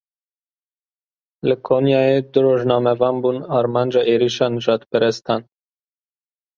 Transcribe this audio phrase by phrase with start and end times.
[1.49, 5.41] Li Konyaym du rojnamevan bûn armanca êrişa nijadperestan.